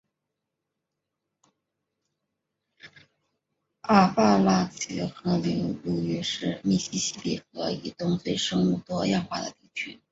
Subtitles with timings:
[3.81, 9.99] 阿巴拉契科拉河流域是密西西比河以东最生物多样化的地区